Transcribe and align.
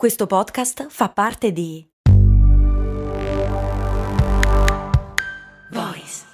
Questo 0.00 0.26
podcast 0.26 0.86
fa 0.88 1.10
parte 1.10 1.52
di 1.52 1.86
Voice 5.70 6.24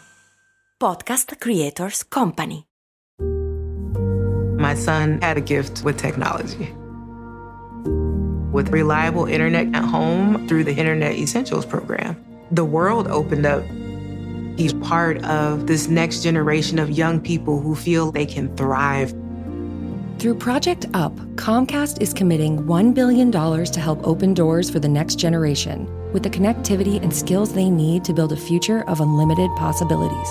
Podcast 0.79 1.35
Creators 1.37 2.06
Company. 2.06 2.62
My 4.56 4.76
son 4.76 5.18
had 5.21 5.37
a 5.37 5.40
gift 5.40 5.82
with 5.82 5.96
technology. 5.96 6.72
With 8.52 8.71
reliable 8.71 9.26
internet 9.26 9.74
at 9.74 9.83
home 9.83 10.46
through 10.46 10.62
the 10.62 10.72
Internet 10.72 11.17
Essentials 11.17 11.67
program, 11.67 12.14
the 12.53 12.62
world 12.62 13.08
opened 13.08 13.46
up. 13.46 13.64
He's 14.56 14.74
part 14.74 15.24
of 15.24 15.67
this 15.67 15.88
next 15.88 16.23
generation 16.23 16.78
of 16.78 16.91
young 16.91 17.19
people 17.19 17.60
who 17.60 17.74
feel 17.74 18.12
they 18.12 18.27
can 18.27 18.55
thrive 18.55 19.12
through 20.27 20.34
Project 20.34 20.87
UP, 20.93 21.12
Comcast 21.37 22.02
is 22.02 22.12
committing 22.12 22.59
$1 22.66 22.92
billion 22.95 23.30
to 23.30 23.79
help 23.79 24.05
open 24.05 24.34
doors 24.34 24.69
for 24.69 24.80
the 24.80 24.88
next 24.88 25.20
generation 25.20 25.87
with 26.12 26.24
the 26.24 26.28
connectivity 26.28 27.00
and 27.00 27.14
skills 27.14 27.52
they 27.52 27.70
need 27.70 28.02
to 28.02 28.12
build 28.12 28.33
a 28.33 28.36
future 28.36 28.83
of 28.88 28.98
unlimited 28.98 29.48
possibilities. 29.55 30.28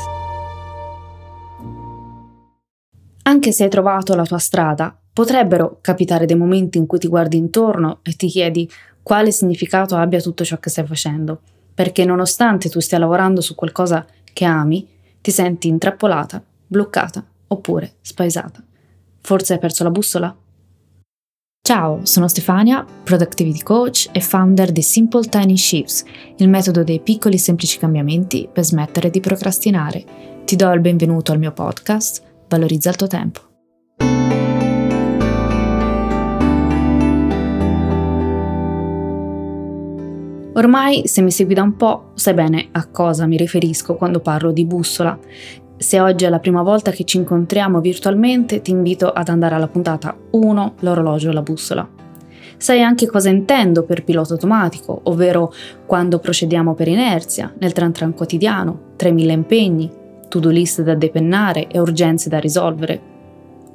Anche 3.24 3.54
se 3.54 3.64
hai 3.64 3.70
trovato 3.70 4.16
la 4.16 4.26
tua 4.26 4.38
strada, 4.38 4.94
potrebbero 5.14 5.78
capitare 5.80 6.26
dei 6.26 6.36
momenti 6.36 6.78
in 6.78 6.88
cui 6.88 7.00
ti 7.00 7.08
guardi 7.08 7.38
intorno 7.38 8.00
e 8.04 8.18
ti 8.18 8.28
chiedi 8.28 8.70
quale 9.02 9.32
significato 9.32 9.96
abbia 9.96 10.20
tutto 10.20 10.44
ciò 10.44 10.58
che 10.58 10.70
stai 10.70 10.86
facendo, 10.86 11.40
perché 11.74 12.04
nonostante 12.04 12.68
tu 12.68 12.82
stia 12.82 13.00
lavorando 13.00 13.40
su 13.40 13.56
qualcosa 13.56 14.06
che 14.34 14.44
ami, 14.44 14.86
ti 15.22 15.32
senti 15.32 15.70
intrappolata, 15.70 16.44
bloccata 16.68 17.24
oppure 17.48 17.94
spaesata. 18.02 18.65
Forse 19.26 19.54
hai 19.54 19.60
perso 19.60 19.84
la 19.84 19.90
bussola? 19.90 20.38
Ciao, 21.60 22.02
sono 22.04 22.28
Stefania, 22.28 22.86
Productivity 23.04 23.64
Coach 23.64 24.10
e 24.12 24.22
founder 24.22 24.72
di 24.72 24.84
Simple 24.84 25.28
Tiny 25.28 25.58
Shifts, 25.58 26.04
il 26.38 26.48
metodo 26.48 26.84
dei 26.84 27.00
piccoli 27.00 27.34
e 27.34 27.40
semplici 27.40 27.80
cambiamenti 27.80 28.48
per 28.54 28.64
smettere 28.64 29.10
di 29.10 29.20
procrastinare. 29.22 30.44
Ti 30.46 30.56
do 30.56 30.72
il 30.72 30.80
benvenuto 30.80 31.32
al 31.32 31.40
mio 31.40 31.52
podcast, 31.54 32.22
Valorizza 32.48 32.92
il 32.92 32.96
tuo 32.98 33.08
tempo. 33.08 33.40
Ormai, 40.54 41.08
se 41.08 41.22
mi 41.22 41.32
segui 41.32 41.56
da 41.56 41.64
un 41.64 41.76
po', 41.76 42.12
sai 42.14 42.36
bene 42.36 42.68
a 42.72 42.88
cosa 42.90 43.26
mi 43.26 43.38
riferisco 43.38 43.96
quando 43.96 44.20
parlo 44.20 44.52
di 44.52 44.66
bussola 44.66 45.18
se 45.78 46.00
oggi 46.00 46.24
è 46.24 46.30
la 46.30 46.40
prima 46.40 46.62
volta 46.62 46.92
che 46.92 47.04
ci 47.04 47.18
incontriamo 47.18 47.82
virtualmente, 47.82 48.62
ti 48.62 48.72
invito 48.72 49.12
ad 49.12 49.28
andare 49.28 49.56
alla 49.56 49.68
puntata 49.68 50.16
1, 50.32 50.76
l'orologio 50.80 51.30
e 51.30 51.34
la 51.34 51.42
bussola. 51.42 51.88
Sai 52.56 52.82
anche 52.82 53.08
cosa 53.08 53.28
intendo 53.28 53.84
per 53.84 54.06
pilota 54.06 54.34
automatico, 54.34 55.02
ovvero 55.04 55.54
quando 55.86 56.20
procediamo 56.20 56.74
per 56.76 56.88
inerzia, 56.88 57.54
nel 57.60 57.74
tran 57.74 57.92
tran 57.92 58.14
quotidiano, 58.14 58.94
3000 58.96 59.34
impegni, 59.34 59.92
to-do 60.30 60.50
list 60.50 60.82
da 60.82 60.96
depennare 60.96 61.68
e 61.68 61.78
urgenze 61.80 62.30
da 62.30 62.40
risolvere. 62.40 63.14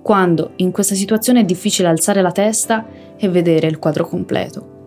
Quando 0.01 0.53
in 0.57 0.71
questa 0.71 0.95
situazione 0.95 1.41
è 1.41 1.45
difficile 1.45 1.89
alzare 1.89 2.23
la 2.23 2.33
testa 2.33 2.87
e 3.19 3.29
vedere 3.29 3.67
il 3.67 3.79
quadro 3.79 4.07
completo. 4.07 4.79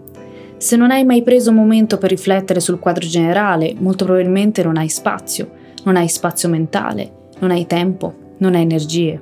Se 0.57 0.75
non 0.75 0.89
hai 0.89 1.05
mai 1.05 1.21
preso 1.21 1.51
un 1.51 1.57
momento 1.57 1.99
per 1.99 2.09
riflettere 2.09 2.59
sul 2.59 2.79
quadro 2.79 3.07
generale, 3.07 3.75
molto 3.77 4.05
probabilmente 4.05 4.63
non 4.63 4.77
hai 4.77 4.89
spazio 4.89 5.61
non 5.83 5.95
hai 5.95 6.07
spazio 6.07 6.49
mentale, 6.49 7.11
non 7.39 7.51
hai 7.51 7.65
tempo, 7.65 8.13
non 8.37 8.55
hai 8.55 8.61
energie. 8.61 9.21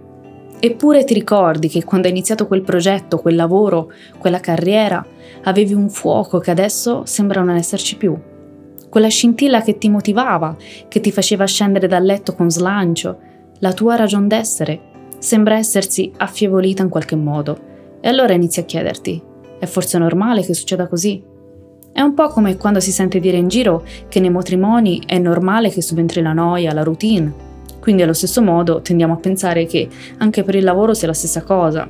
Eppure 0.60 1.04
ti 1.04 1.16
ricordi 1.16 1.68
che 1.68 1.84
quando 1.84 2.08
hai 2.08 2.14
iniziato 2.14 2.46
quel 2.46 2.62
progetto, 2.62 3.18
quel 3.18 3.36
lavoro, 3.36 3.92
quella 4.20 4.40
carriera, 4.40 5.04
avevi 5.44 5.74
un 5.74 5.90
fuoco 5.90 6.38
che 6.38 6.52
adesso 6.52 7.04
sembra 7.06 7.42
non 7.42 7.56
esserci 7.56 7.98
più. 7.98 8.16
Quella 8.88 9.08
scintilla 9.08 9.62
che 9.62 9.78
ti 9.78 9.90
motivava, 9.90 10.56
che 10.88 11.00
ti 11.00 11.12
faceva 11.12 11.46
scendere 11.46 11.88
dal 11.88 12.04
letto 12.04 12.36
con 12.36 12.52
slancio, 12.52 13.18
la 13.60 13.74
tua 13.74 13.96
ragion 13.96 14.28
d'essere, 14.28 14.80
sembra 15.18 15.56
essersi 15.56 16.12
affievolita 16.18 16.84
in 16.84 16.90
qualche 16.90 17.16
modo. 17.16 17.58
E 18.00 18.08
allora 18.08 18.34
inizi 18.34 18.60
a 18.60 18.64
chiederti, 18.64 19.22
è 19.60 19.66
forse 19.66 19.98
normale 19.98 20.44
che 20.44 20.54
succeda 20.54 20.88
così? 20.88 21.31
È 21.94 22.00
un 22.00 22.14
po' 22.14 22.30
come 22.30 22.56
quando 22.56 22.80
si 22.80 22.92
sente 22.92 23.20
dire 23.20 23.36
in 23.36 23.50
giro 23.50 23.84
che 24.08 24.22
nei 24.22 24.30
matrimoni 24.30 25.04
è 25.06 25.18
normale 25.18 25.70
che 25.70 25.82
subentri 25.82 26.22
la 26.22 26.32
noia, 26.32 26.74
la 26.74 26.84
routine. 26.84 27.50
Quindi 27.82 28.02
allo 28.02 28.14
stesso 28.14 28.42
modo 28.42 28.82
tendiamo 28.82 29.14
a 29.14 29.18
pensare 29.18 29.66
che 29.66 29.90
anche 30.18 30.44
per 30.44 30.56
il 30.56 30.64
lavoro 30.64 30.94
sia 30.94 31.08
la 31.08 31.14
stessa 31.14 31.44
cosa. 31.44 31.86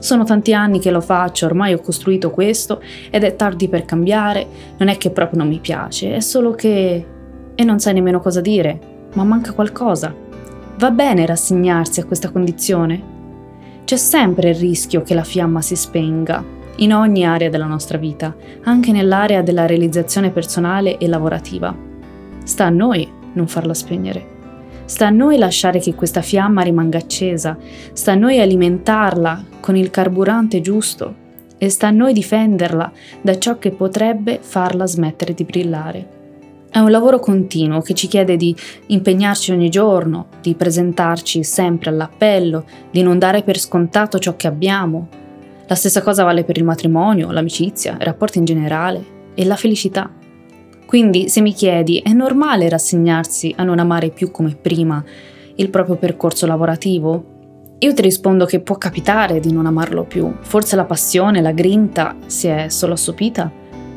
Sono 0.00 0.24
tanti 0.24 0.52
anni 0.52 0.80
che 0.80 0.90
lo 0.90 1.00
faccio, 1.00 1.46
ormai 1.46 1.72
ho 1.72 1.80
costruito 1.80 2.30
questo 2.30 2.82
ed 3.10 3.22
è 3.22 3.36
tardi 3.36 3.68
per 3.68 3.84
cambiare, 3.84 4.46
non 4.76 4.88
è 4.88 4.98
che 4.98 5.10
proprio 5.10 5.38
non 5.38 5.48
mi 5.48 5.60
piace, 5.60 6.14
è 6.16 6.20
solo 6.20 6.50
che... 6.52 7.06
e 7.54 7.64
non 7.64 7.78
sai 7.78 7.94
nemmeno 7.94 8.20
cosa 8.20 8.40
dire, 8.40 8.78
ma 9.14 9.22
manca 9.22 9.52
qualcosa. 9.52 10.12
Va 10.78 10.90
bene 10.90 11.24
rassegnarsi 11.24 12.00
a 12.00 12.04
questa 12.04 12.30
condizione? 12.30 13.12
C'è 13.84 13.96
sempre 13.96 14.50
il 14.50 14.56
rischio 14.56 15.02
che 15.02 15.14
la 15.14 15.24
fiamma 15.24 15.62
si 15.62 15.76
spenga, 15.76 16.44
in 16.76 16.92
ogni 16.92 17.24
area 17.24 17.48
della 17.48 17.66
nostra 17.66 17.98
vita, 17.98 18.34
anche 18.64 18.92
nell'area 18.92 19.42
della 19.42 19.66
realizzazione 19.66 20.30
personale 20.30 20.98
e 20.98 21.08
lavorativa. 21.08 21.74
Sta 22.44 22.66
a 22.66 22.70
noi 22.70 23.08
non 23.34 23.46
farla 23.46 23.74
spegnere. 23.74 24.32
Sta 24.84 25.06
a 25.06 25.10
noi 25.10 25.38
lasciare 25.38 25.78
che 25.78 25.94
questa 25.94 26.20
fiamma 26.20 26.62
rimanga 26.62 26.98
accesa, 26.98 27.56
sta 27.92 28.12
a 28.12 28.16
noi 28.16 28.40
alimentarla 28.40 29.44
con 29.60 29.76
il 29.76 29.90
carburante 29.90 30.60
giusto 30.60 31.22
e 31.56 31.70
sta 31.70 31.88
a 31.88 31.90
noi 31.90 32.12
difenderla 32.12 32.92
da 33.22 33.38
ciò 33.38 33.58
che 33.58 33.70
potrebbe 33.70 34.38
farla 34.42 34.86
smettere 34.86 35.32
di 35.32 35.44
brillare. 35.44 36.08
È 36.68 36.80
un 36.80 36.90
lavoro 36.90 37.20
continuo 37.20 37.80
che 37.80 37.94
ci 37.94 38.08
chiede 38.08 38.36
di 38.36 38.54
impegnarci 38.88 39.52
ogni 39.52 39.70
giorno, 39.70 40.26
di 40.42 40.54
presentarci 40.54 41.44
sempre 41.44 41.90
all'appello, 41.90 42.64
di 42.90 43.00
non 43.00 43.18
dare 43.18 43.42
per 43.42 43.58
scontato 43.58 44.18
ciò 44.18 44.34
che 44.34 44.48
abbiamo, 44.48 45.08
la 45.66 45.74
stessa 45.74 46.02
cosa 46.02 46.24
vale 46.24 46.44
per 46.44 46.58
il 46.58 46.64
matrimonio, 46.64 47.30
l'amicizia, 47.30 47.96
i 47.98 48.04
rapporti 48.04 48.38
in 48.38 48.44
generale 48.44 49.02
e 49.34 49.44
la 49.46 49.56
felicità. 49.56 50.10
Quindi, 50.84 51.28
se 51.30 51.40
mi 51.40 51.52
chiedi, 51.54 51.98
è 51.98 52.12
normale 52.12 52.68
rassegnarsi 52.68 53.54
a 53.56 53.64
non 53.64 53.78
amare 53.78 54.10
più 54.10 54.30
come 54.30 54.54
prima 54.54 55.02
il 55.56 55.70
proprio 55.70 55.96
percorso 55.96 56.46
lavorativo? 56.46 57.32
Io 57.78 57.94
ti 57.94 58.02
rispondo 58.02 58.44
che 58.44 58.60
può 58.60 58.76
capitare 58.76 59.40
di 59.40 59.52
non 59.52 59.64
amarlo 59.64 60.04
più. 60.04 60.34
Forse 60.40 60.76
la 60.76 60.84
passione, 60.84 61.40
la 61.40 61.52
grinta 61.52 62.16
si 62.26 62.46
è 62.46 62.68
solo 62.68 62.92
assopita. 62.92 63.50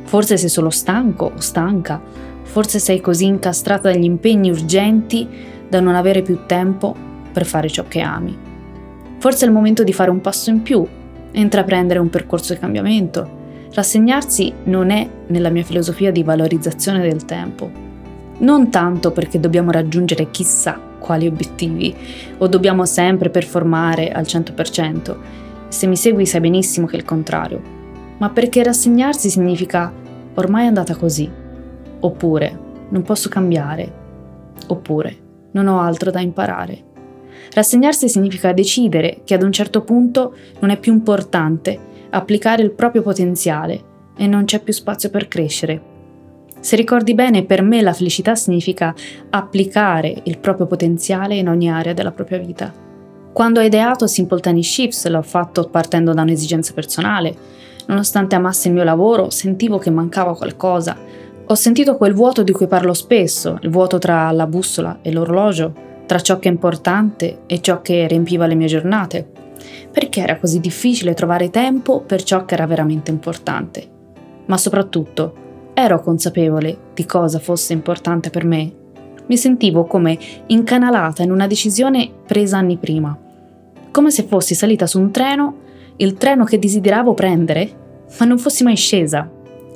Forse 0.04 0.38
sei 0.38 0.50
solo 0.50 0.70
stanco 0.70 1.32
o 1.36 1.40
stanca. 1.40 2.02
Forse 2.44 2.80
sei 2.80 3.02
così 3.02 3.26
incastrata 3.26 3.92
dagli 3.92 4.06
impegni 4.06 4.50
urgenti 4.50 5.28
da 5.68 5.82
non 5.82 5.96
avere 5.96 6.22
più 6.22 6.46
tempo 6.46 6.96
per 7.32 7.46
fare 7.46 7.70
ciò 7.70 7.84
che 7.88 8.00
ami. 8.00 8.36
Forse 9.20 9.44
è 9.44 9.48
il 9.48 9.54
momento 9.54 9.84
di 9.84 9.94
fare 9.94 10.10
un 10.10 10.22
passo 10.22 10.50
in 10.50 10.62
più 10.62 10.88
intraprendere 11.32 12.00
un 12.00 12.10
percorso 12.10 12.54
di 12.54 12.60
cambiamento. 12.60 13.36
Rassegnarsi 13.74 14.54
non 14.66 14.90
è 14.90 15.08
nella 15.28 15.50
mia 15.50 15.64
filosofia 15.64 16.12
di 16.12 16.24
valorizzazione 16.24 17.02
del 17.02 17.26
tempo. 17.26 17.70
Non 18.40 18.70
tanto 18.70 19.12
perché 19.12 19.40
dobbiamo 19.40 19.72
raggiungere 19.72 20.32
chissà 20.32 20.80
quali 21.00 21.28
obiettivi 21.28 21.96
o 22.38 22.48
dobbiamo 22.48 22.86
sempre 22.86 23.30
performare 23.30 24.12
al 24.12 24.24
100%. 24.24 25.16
Se 25.68 25.88
mi 25.88 25.96
segui 25.96 26.26
sai 26.26 26.42
benissimo 26.42 26.86
che 26.86 26.96
è 26.96 27.00
il 27.00 27.06
contrario. 27.06 27.62
Ma 28.18 28.30
perché 28.30 28.64
rassegnarsi 28.64 29.30
significa 29.30 29.92
ormai 30.36 30.64
è 30.64 30.68
andata 30.68 30.96
così. 30.96 31.30
Oppure 32.00 32.60
non 32.90 33.02
posso 33.04 33.30
cambiare. 33.30 33.92
Oppure 34.68 35.18
non 35.52 35.68
ho 35.68 35.80
altro 35.80 36.12
da 36.12 36.20
imparare. 36.20 36.84
Rassegnarsi 37.54 38.10
significa 38.10 38.54
decidere 38.54 39.22
che 39.24 39.34
ad 39.34 39.44
un 39.44 39.52
certo 39.52 39.82
punto 39.82 40.36
non 40.60 40.70
è 40.70 40.78
più 40.78 40.94
importante 40.94 41.80
applicare 42.10 42.64
il 42.64 42.72
proprio 42.72 43.02
potenziale 43.02 43.84
e 44.16 44.28
non 44.28 44.46
c'è 44.46 44.62
più 44.62 44.74
spazio 44.74 45.10
per 45.10 45.28
crescere. 45.28 45.96
Se 46.60 46.76
ricordi 46.76 47.14
bene, 47.14 47.44
per 47.44 47.62
me 47.62 47.82
la 47.82 47.94
felicità 47.94 48.36
significa 48.36 48.94
applicare 49.30 50.22
il 50.24 50.38
proprio 50.40 50.66
potenziale 50.66 51.36
in 51.36 51.48
ogni 51.48 51.70
area 51.70 51.94
della 51.94 52.12
propria 52.12 52.40
vita. 52.40 52.74
Quando 53.32 53.60
ho 53.60 53.64
ideato 53.64 54.08
Simple 54.08 54.40
Tiny 54.40 54.64
Shifts 54.64 55.08
l'ho 55.08 55.22
fatto 55.22 55.70
partendo 55.70 56.14
da 56.14 56.24
un'esigenza 56.24 56.74
personale. 56.74 57.36
Nonostante 57.86 58.36
amassi 58.36 58.68
il 58.68 58.74
mio 58.74 58.84
lavoro, 58.84 59.30
sentivo 59.30 59.78
che 59.78 59.92
mancava 59.92 60.36
qualcosa. 60.36 60.98
Ho 61.46 61.56
sentito 61.56 61.96
quel 61.96 62.14
vuoto 62.14 62.42
di 62.42 62.52
cui 62.52 62.68
parlo 62.68 62.94
spesso, 62.94 63.60
il 63.62 63.70
vuoto 63.70 64.00
tra 64.00 64.32
la 64.32 64.48
bussola 64.48 65.00
e 65.04 65.12
l'orologio, 65.12 65.74
tra 66.08 66.20
ciò 66.20 66.40
che 66.40 66.50
è 66.50 66.52
importante 66.52 67.42
e 67.46 67.62
ciò 67.62 67.82
che 67.82 68.08
riempiva 68.08 68.48
le 68.48 68.56
mie 68.56 68.66
giornate. 68.66 69.30
Perché 69.92 70.22
era 70.22 70.38
così 70.38 70.60
difficile 70.60 71.14
trovare 71.14 71.52
tempo 71.52 72.02
per 72.02 72.24
ciò 72.24 72.46
che 72.46 72.56
era 72.56 72.66
veramente 72.66 73.12
importante? 73.12 73.88
Ma 74.46 74.58
soprattutto, 74.58 75.46
ero 75.76 76.02
consapevole 76.02 76.76
di 76.96 77.06
cosa 77.06 77.38
fosse 77.38 77.74
importante 77.74 78.32
per 78.32 78.46
me. 78.46 78.72
Mi 79.28 79.38
sentivo 79.38 79.86
come 79.86 80.18
incanalata 80.48 81.22
in 81.22 81.32
una 81.32 81.46
decisione 81.46 82.10
presa 82.26 82.58
anni 82.58 82.78
prima, 82.78 83.16
come 83.92 84.12
se 84.12 84.24
fossi 84.24 84.56
salita 84.56 84.86
su 84.86 85.00
un 85.00 85.12
treno, 85.12 85.56
il 85.98 86.14
treno 86.14 86.46
che 86.46 86.60
desideravo 86.60 87.14
prendere, 87.14 87.70
ma 88.20 88.26
non 88.26 88.38
fossi 88.38 88.64
mai 88.64 88.76
scesa. 88.76 89.30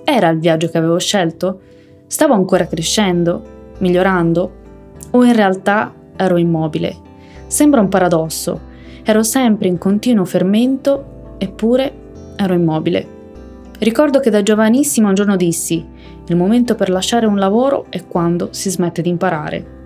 Era 0.04 0.30
il 0.30 0.40
viaggio 0.40 0.70
che 0.70 0.78
avevo 0.78 1.00
scelto? 1.00 1.62
Stavo 2.06 2.34
ancora 2.34 2.68
crescendo? 2.68 3.74
Migliorando? 3.80 4.60
O 5.12 5.24
in 5.26 5.34
realtà 5.34 5.92
ero 6.16 6.38
immobile? 6.38 6.96
Sembra 7.48 7.82
un 7.82 7.90
paradosso. 7.90 8.70
Ero 9.04 9.24
sempre 9.24 9.68
in 9.68 9.78
continuo 9.78 10.26
fermento, 10.26 11.36
eppure 11.38 11.94
ero 12.36 12.54
immobile. 12.54 13.20
Ricordo 13.80 14.20
che 14.20 14.30
da 14.30 14.44
giovanissima 14.44 15.10
un 15.10 15.16
giorno 15.16 15.36
dissi, 15.36 15.84
il 16.28 16.36
momento 16.36 16.76
per 16.76 16.90
lasciare 16.90 17.26
un 17.26 17.38
lavoro 17.38 17.88
è 17.90 18.06
quando 18.06 18.50
si 18.52 18.70
smette 18.70 19.02
di 19.02 19.10
imparare. 19.10 19.80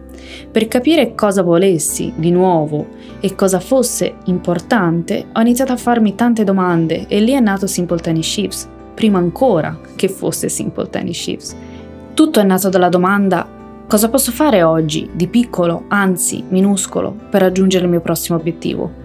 Per 0.51 0.67
capire 0.67 1.15
cosa 1.15 1.41
volessi 1.41 2.13
di 2.15 2.29
nuovo 2.29 2.87
e 3.19 3.35
cosa 3.35 3.59
fosse 3.59 4.15
importante, 4.25 5.27
ho 5.31 5.39
iniziato 5.39 5.71
a 5.71 5.77
farmi 5.77 6.13
tante 6.15 6.43
domande 6.43 7.05
e 7.07 7.19
lì 7.21 7.31
è 7.31 7.39
nato 7.39 7.67
Simple 7.67 7.99
Tennis 7.99 8.27
Ships, 8.27 8.69
prima 8.93 9.17
ancora 9.17 9.79
che 9.95 10.09
fosse 10.09 10.49
Simple 10.49 10.89
Tennis 10.89 11.21
Ships. 11.21 11.55
Tutto 12.13 12.39
è 12.39 12.43
nato 12.43 12.69
dalla 12.69 12.89
domanda 12.89 13.47
cosa 13.87 14.09
posso 14.09 14.31
fare 14.31 14.63
oggi, 14.63 15.09
di 15.13 15.27
piccolo, 15.27 15.85
anzi 15.87 16.43
minuscolo, 16.47 17.15
per 17.29 17.41
raggiungere 17.41 17.85
il 17.85 17.91
mio 17.91 18.01
prossimo 18.01 18.37
obiettivo 18.37 19.03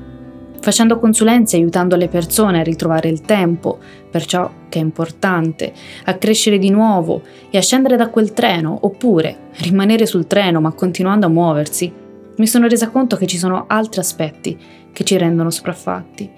facendo 0.60 0.98
consulenze 0.98 1.56
aiutando 1.56 1.96
le 1.96 2.08
persone 2.08 2.60
a 2.60 2.62
ritrovare 2.62 3.08
il 3.08 3.22
tempo 3.22 3.78
per 4.10 4.24
ciò 4.26 4.50
che 4.68 4.78
è 4.78 4.82
importante, 4.82 5.72
a 6.04 6.14
crescere 6.14 6.58
di 6.58 6.70
nuovo 6.70 7.22
e 7.50 7.58
a 7.58 7.62
scendere 7.62 7.96
da 7.96 8.08
quel 8.08 8.32
treno, 8.32 8.78
oppure 8.82 9.48
rimanere 9.56 10.06
sul 10.06 10.26
treno 10.26 10.60
ma 10.60 10.72
continuando 10.72 11.26
a 11.26 11.30
muoversi, 11.30 11.92
mi 12.36 12.46
sono 12.46 12.68
resa 12.68 12.90
conto 12.90 13.16
che 13.16 13.26
ci 13.26 13.38
sono 13.38 13.64
altri 13.66 14.00
aspetti 14.00 14.58
che 14.92 15.04
ci 15.04 15.16
rendono 15.16 15.50
sopraffatti. 15.50 16.30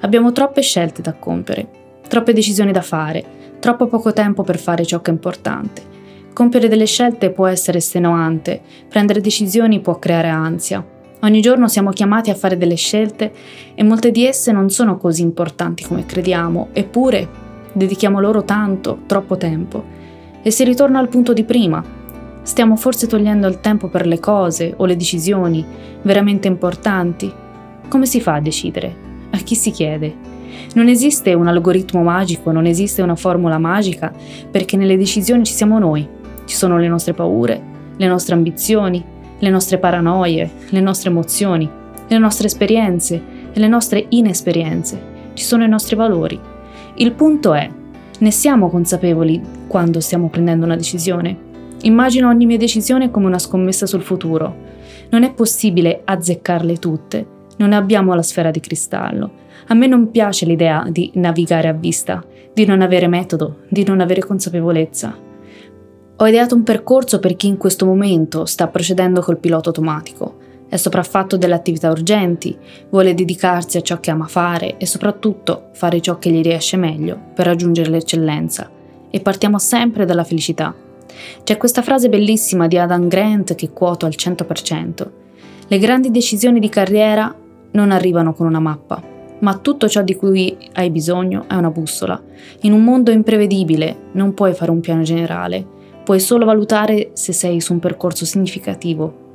Abbiamo 0.00 0.32
troppe 0.32 0.62
scelte 0.62 1.02
da 1.02 1.14
compiere, 1.14 1.68
troppe 2.06 2.32
decisioni 2.32 2.72
da 2.72 2.82
fare, 2.82 3.24
troppo 3.60 3.86
poco 3.86 4.12
tempo 4.12 4.42
per 4.42 4.58
fare 4.58 4.84
ciò 4.86 5.00
che 5.00 5.10
è 5.10 5.14
importante. 5.14 5.98
Compiere 6.40 6.68
delle 6.68 6.86
scelte 6.86 7.32
può 7.32 7.46
essere 7.46 7.76
estenuante, 7.76 8.62
prendere 8.88 9.20
decisioni 9.20 9.80
può 9.80 9.98
creare 9.98 10.28
ansia, 10.28 10.82
Ogni 11.22 11.42
giorno 11.42 11.68
siamo 11.68 11.90
chiamati 11.90 12.30
a 12.30 12.34
fare 12.34 12.56
delle 12.56 12.76
scelte 12.76 13.30
e 13.74 13.82
molte 13.82 14.10
di 14.10 14.24
esse 14.24 14.50
non 14.50 14.70
sono 14.70 14.96
così 14.96 15.20
importanti 15.20 15.84
come 15.84 16.06
crediamo, 16.06 16.68
eppure 16.72 17.28
dedichiamo 17.74 18.20
loro 18.20 18.42
tanto, 18.44 19.00
troppo 19.04 19.36
tempo. 19.36 19.84
E 20.40 20.50
si 20.50 20.64
ritorna 20.64 20.98
al 20.98 21.10
punto 21.10 21.34
di 21.34 21.44
prima. 21.44 21.84
Stiamo 22.40 22.74
forse 22.76 23.06
togliendo 23.06 23.46
il 23.46 23.60
tempo 23.60 23.88
per 23.88 24.06
le 24.06 24.18
cose 24.18 24.72
o 24.74 24.86
le 24.86 24.96
decisioni 24.96 25.62
veramente 26.00 26.48
importanti? 26.48 27.30
Come 27.86 28.06
si 28.06 28.18
fa 28.18 28.36
a 28.36 28.40
decidere? 28.40 28.96
A 29.32 29.36
chi 29.36 29.54
si 29.54 29.70
chiede? 29.72 30.16
Non 30.72 30.88
esiste 30.88 31.34
un 31.34 31.48
algoritmo 31.48 32.02
magico, 32.02 32.50
non 32.50 32.64
esiste 32.64 33.02
una 33.02 33.14
formula 33.14 33.58
magica, 33.58 34.10
perché 34.50 34.78
nelle 34.78 34.96
decisioni 34.96 35.44
ci 35.44 35.52
siamo 35.52 35.78
noi. 35.78 36.16
Ci 36.50 36.56
sono 36.56 36.78
le 36.78 36.88
nostre 36.88 37.14
paure, 37.14 37.62
le 37.96 38.08
nostre 38.08 38.34
ambizioni, 38.34 39.00
le 39.38 39.50
nostre 39.50 39.78
paranoie, 39.78 40.50
le 40.70 40.80
nostre 40.80 41.08
emozioni, 41.08 41.70
le 42.08 42.18
nostre 42.18 42.48
esperienze 42.48 43.22
e 43.52 43.60
le 43.60 43.68
nostre 43.68 44.06
inesperienze. 44.08 45.00
Ci 45.34 45.44
sono 45.44 45.62
i 45.62 45.68
nostri 45.68 45.94
valori. 45.94 46.36
Il 46.96 47.12
punto 47.12 47.54
è, 47.54 47.70
ne 48.18 48.30
siamo 48.32 48.68
consapevoli 48.68 49.40
quando 49.68 50.00
stiamo 50.00 50.28
prendendo 50.28 50.64
una 50.64 50.74
decisione? 50.74 51.36
Immagino 51.82 52.28
ogni 52.28 52.46
mia 52.46 52.58
decisione 52.58 53.12
come 53.12 53.26
una 53.26 53.38
scommessa 53.38 53.86
sul 53.86 54.02
futuro. 54.02 54.56
Non 55.10 55.22
è 55.22 55.32
possibile 55.32 56.02
azzeccarle 56.04 56.78
tutte. 56.80 57.26
Non 57.58 57.72
abbiamo 57.72 58.12
la 58.12 58.22
sfera 58.22 58.50
di 58.50 58.58
cristallo. 58.58 59.30
A 59.68 59.74
me 59.74 59.86
non 59.86 60.10
piace 60.10 60.46
l'idea 60.46 60.84
di 60.90 61.12
navigare 61.14 61.68
a 61.68 61.72
vista, 61.72 62.20
di 62.52 62.66
non 62.66 62.82
avere 62.82 63.06
metodo, 63.06 63.58
di 63.68 63.84
non 63.84 64.00
avere 64.00 64.26
consapevolezza. 64.26 65.28
Ho 66.22 66.28
ideato 66.28 66.54
un 66.54 66.64
percorso 66.64 67.18
per 67.18 67.34
chi 67.34 67.46
in 67.46 67.56
questo 67.56 67.86
momento 67.86 68.44
sta 68.44 68.68
procedendo 68.68 69.22
col 69.22 69.38
pilota 69.38 69.68
automatico, 69.68 70.36
è 70.68 70.76
sopraffatto 70.76 71.38
delle 71.38 71.54
attività 71.54 71.88
urgenti, 71.88 72.54
vuole 72.90 73.14
dedicarsi 73.14 73.78
a 73.78 73.80
ciò 73.80 74.00
che 74.00 74.10
ama 74.10 74.26
fare 74.26 74.76
e 74.76 74.84
soprattutto 74.84 75.70
fare 75.72 76.02
ciò 76.02 76.18
che 76.18 76.30
gli 76.30 76.42
riesce 76.42 76.76
meglio 76.76 77.18
per 77.34 77.46
raggiungere 77.46 77.88
l'eccellenza. 77.88 78.70
E 79.08 79.20
partiamo 79.20 79.58
sempre 79.58 80.04
dalla 80.04 80.22
felicità. 80.22 80.74
C'è 81.42 81.56
questa 81.56 81.80
frase 81.80 82.10
bellissima 82.10 82.66
di 82.66 82.76
Adam 82.76 83.08
Grant 83.08 83.54
che 83.54 83.70
quoto 83.70 84.04
al 84.04 84.12
100%. 84.14 85.10
Le 85.68 85.78
grandi 85.78 86.10
decisioni 86.10 86.60
di 86.60 86.68
carriera 86.68 87.34
non 87.70 87.90
arrivano 87.90 88.34
con 88.34 88.46
una 88.46 88.60
mappa, 88.60 89.02
ma 89.38 89.56
tutto 89.56 89.88
ciò 89.88 90.02
di 90.02 90.14
cui 90.16 90.54
hai 90.74 90.90
bisogno 90.90 91.46
è 91.48 91.54
una 91.54 91.70
bussola. 91.70 92.22
In 92.60 92.74
un 92.74 92.84
mondo 92.84 93.10
imprevedibile 93.10 94.10
non 94.12 94.34
puoi 94.34 94.52
fare 94.52 94.70
un 94.70 94.80
piano 94.80 95.00
generale 95.00 95.78
Puoi 96.04 96.20
solo 96.20 96.44
valutare 96.44 97.10
se 97.14 97.32
sei 97.32 97.60
su 97.60 97.72
un 97.72 97.78
percorso 97.78 98.24
significativo. 98.24 99.28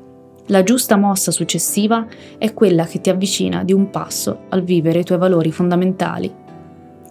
La 0.48 0.64
giusta 0.64 0.96
mossa 0.96 1.32
successiva 1.32 2.06
è 2.38 2.54
quella 2.54 2.86
che 2.86 3.02
ti 3.02 3.10
avvicina 3.10 3.64
di 3.64 3.74
un 3.74 3.90
passo 3.90 4.42
al 4.50 4.64
vivere 4.64 5.00
i 5.00 5.04
tuoi 5.04 5.18
valori 5.18 5.52
fondamentali. 5.52 6.32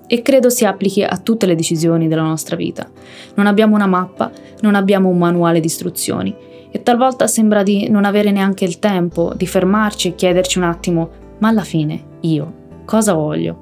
E 0.06 0.22
credo 0.22 0.50
si 0.50 0.64
applichi 0.64 1.02
a 1.02 1.18
tutte 1.18 1.46
le 1.46 1.54
decisioni 1.54 2.08
della 2.08 2.22
nostra 2.22 2.56
vita. 2.56 2.88
Non 3.34 3.46
abbiamo 3.46 3.74
una 3.74 3.86
mappa, 3.86 4.30
non 4.60 4.74
abbiamo 4.74 5.08
un 5.08 5.18
manuale 5.18 5.60
di 5.60 5.66
istruzioni 5.66 6.34
e 6.70 6.82
talvolta 6.82 7.26
sembra 7.26 7.62
di 7.62 7.88
non 7.88 8.04
avere 8.04 8.30
neanche 8.32 8.64
il 8.64 8.78
tempo 8.78 9.32
di 9.34 9.46
fermarci 9.46 10.08
e 10.08 10.14
chiederci 10.14 10.58
un 10.58 10.64
attimo, 10.64 11.10
ma 11.38 11.48
alla 11.48 11.62
fine 11.62 12.02
io 12.20 12.52
cosa 12.84 13.12
voglio? 13.14 13.58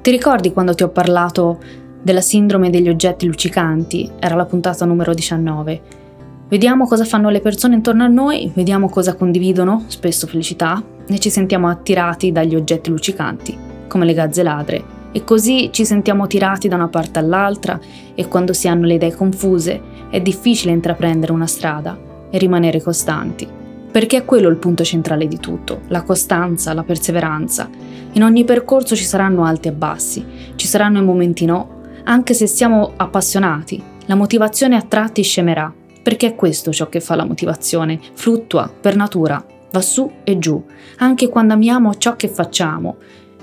Ti 0.00 0.10
ricordi 0.10 0.52
quando 0.52 0.74
ti 0.74 0.82
ho 0.82 0.88
parlato 0.88 1.58
della 2.02 2.20
sindrome 2.20 2.68
degli 2.68 2.88
oggetti 2.88 3.26
luccicanti, 3.26 4.10
era 4.18 4.34
la 4.34 4.44
puntata 4.44 4.84
numero 4.84 5.14
19. 5.14 6.00
Vediamo 6.48 6.86
cosa 6.86 7.04
fanno 7.04 7.30
le 7.30 7.40
persone 7.40 7.76
intorno 7.76 8.04
a 8.04 8.08
noi, 8.08 8.50
vediamo 8.54 8.88
cosa 8.88 9.14
condividono, 9.14 9.84
spesso 9.86 10.26
felicità, 10.26 10.82
e 11.06 11.18
ci 11.18 11.30
sentiamo 11.30 11.68
attirati 11.68 12.32
dagli 12.32 12.54
oggetti 12.54 12.90
luccicanti, 12.90 13.56
come 13.88 14.04
le 14.04 14.14
gazze 14.14 14.42
ladre, 14.42 14.84
e 15.12 15.24
così 15.24 15.70
ci 15.72 15.84
sentiamo 15.84 16.26
tirati 16.26 16.68
da 16.68 16.76
una 16.76 16.88
parte 16.88 17.18
all'altra 17.18 17.78
e 18.14 18.28
quando 18.28 18.52
si 18.52 18.66
hanno 18.66 18.86
le 18.86 18.94
idee 18.94 19.14
confuse 19.14 19.80
è 20.10 20.20
difficile 20.20 20.72
intraprendere 20.72 21.32
una 21.32 21.46
strada 21.46 21.98
e 22.30 22.38
rimanere 22.38 22.82
costanti. 22.82 23.46
Perché 23.90 24.16
è 24.16 24.24
quello 24.24 24.48
il 24.48 24.56
punto 24.56 24.84
centrale 24.84 25.28
di 25.28 25.38
tutto, 25.38 25.82
la 25.88 26.02
costanza, 26.02 26.72
la 26.72 26.82
perseveranza. 26.82 27.68
In 28.12 28.22
ogni 28.22 28.44
percorso 28.44 28.96
ci 28.96 29.04
saranno 29.04 29.44
alti 29.44 29.68
e 29.68 29.72
bassi, 29.72 30.24
ci 30.56 30.66
saranno 30.66 30.98
i 30.98 31.04
momenti 31.04 31.44
no 31.44 31.80
anche 32.04 32.34
se 32.34 32.46
siamo 32.46 32.92
appassionati, 32.96 33.82
la 34.06 34.14
motivazione 34.14 34.76
a 34.76 34.82
tratti 34.82 35.22
scemerà, 35.22 35.72
perché 36.02 36.28
è 36.28 36.34
questo 36.34 36.72
ciò 36.72 36.88
che 36.88 37.00
fa 37.00 37.14
la 37.14 37.24
motivazione, 37.24 38.00
fluttua 38.14 38.68
per 38.68 38.96
natura, 38.96 39.44
va 39.70 39.80
su 39.80 40.10
e 40.24 40.38
giù, 40.38 40.62
anche 40.98 41.28
quando 41.28 41.54
amiamo 41.54 41.94
ciò 41.94 42.16
che 42.16 42.28
facciamo. 42.28 42.96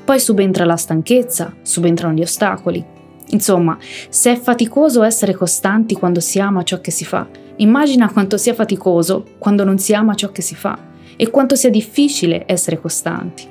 Poi 0.03 0.19
subentra 0.19 0.65
la 0.65 0.75
stanchezza, 0.75 1.53
subentrano 1.61 2.13
gli 2.13 2.21
ostacoli. 2.21 2.83
Insomma, 3.31 3.77
se 4.09 4.33
è 4.33 4.35
faticoso 4.39 5.03
essere 5.03 5.33
costanti 5.33 5.95
quando 5.95 6.19
si 6.19 6.39
ama 6.39 6.63
ciò 6.63 6.81
che 6.81 6.91
si 6.91 7.05
fa, 7.05 7.27
immagina 7.57 8.11
quanto 8.11 8.37
sia 8.37 8.53
faticoso 8.53 9.23
quando 9.37 9.63
non 9.63 9.77
si 9.77 9.93
ama 9.93 10.15
ciò 10.15 10.31
che 10.31 10.41
si 10.41 10.55
fa 10.55 10.77
e 11.15 11.29
quanto 11.29 11.55
sia 11.55 11.69
difficile 11.69 12.43
essere 12.47 12.79
costanti. 12.79 13.47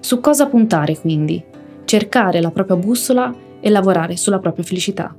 Su 0.00 0.20
cosa 0.20 0.46
puntare 0.46 0.98
quindi? 0.98 1.42
Cercare 1.84 2.40
la 2.40 2.50
propria 2.50 2.76
bussola 2.76 3.34
e 3.60 3.70
lavorare 3.70 4.16
sulla 4.16 4.38
propria 4.38 4.64
felicità, 4.64 5.14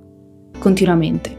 continuamente. 0.57 1.35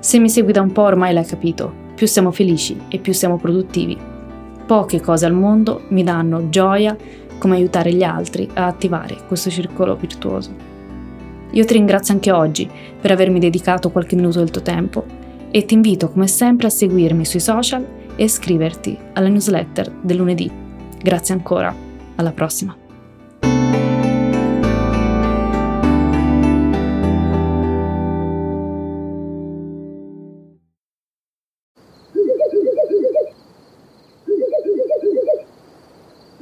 Se 0.00 0.18
mi 0.18 0.28
segui 0.28 0.52
da 0.52 0.60
un 0.60 0.72
po' 0.72 0.82
ormai 0.82 1.12
l'hai 1.12 1.24
capito, 1.24 1.72
più 1.94 2.06
siamo 2.06 2.32
felici 2.32 2.80
e 2.88 2.98
più 2.98 3.12
siamo 3.12 3.38
produttivi. 3.38 3.96
Poche 4.66 5.00
cose 5.00 5.26
al 5.26 5.32
mondo 5.32 5.82
mi 5.88 6.02
danno 6.02 6.48
gioia 6.48 6.96
come 7.38 7.56
aiutare 7.56 7.92
gli 7.92 8.02
altri 8.02 8.48
a 8.54 8.66
attivare 8.66 9.18
questo 9.26 9.50
circolo 9.50 9.96
virtuoso. 9.96 10.70
Io 11.50 11.64
ti 11.64 11.74
ringrazio 11.74 12.14
anche 12.14 12.32
oggi 12.32 12.68
per 13.00 13.10
avermi 13.10 13.38
dedicato 13.38 13.90
qualche 13.90 14.16
minuto 14.16 14.38
del 14.38 14.50
tuo 14.50 14.62
tempo 14.62 15.04
e 15.50 15.64
ti 15.64 15.74
invito 15.74 16.08
come 16.08 16.26
sempre 16.26 16.68
a 16.68 16.70
seguirmi 16.70 17.24
sui 17.24 17.40
social 17.40 17.86
e 18.16 18.24
iscriverti 18.24 18.98
alla 19.12 19.28
newsletter 19.28 19.90
del 20.00 20.16
lunedì. 20.16 20.50
Grazie 21.00 21.34
ancora, 21.34 21.74
alla 22.16 22.32
prossima. 22.32 22.81